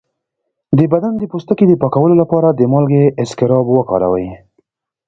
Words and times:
د 0.77 0.79
بدن 0.93 1.13
د 1.17 1.23
پوستکي 1.31 1.65
د 1.67 1.73
پاکولو 1.81 2.15
لپاره 2.21 2.49
د 2.51 2.61
مالګې 2.71 3.03
اسکراب 3.23 3.65
وکاروئ 3.71 4.27